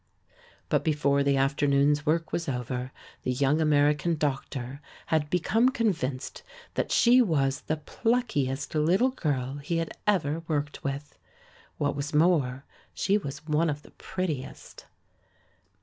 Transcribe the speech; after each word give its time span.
But 0.67 0.83
before 0.83 1.21
the 1.21 1.37
afternoon's 1.37 2.07
work 2.07 2.31
was 2.31 2.49
over 2.49 2.91
the 3.21 3.31
young 3.31 3.61
American 3.61 4.15
doctor 4.15 4.81
had 5.13 5.29
become 5.29 5.69
convinced 5.69 6.41
that 6.73 6.91
she 6.91 7.21
was 7.21 7.61
the 7.67 7.77
pluckiest 7.77 8.73
little 8.73 9.11
girl 9.11 9.57
he 9.57 9.77
had 9.77 9.91
ever 10.07 10.41
worked 10.47 10.83
with. 10.83 11.19
What 11.77 11.95
was 11.95 12.15
more, 12.15 12.65
she 12.95 13.15
was 13.19 13.45
one 13.45 13.69
of 13.69 13.83
the 13.83 13.91
prettiest. 13.91 14.87